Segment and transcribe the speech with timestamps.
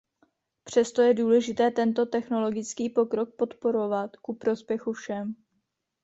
[0.63, 5.27] Přesto je důležité tento technologický pokrok podporovat ku prospěchu všech.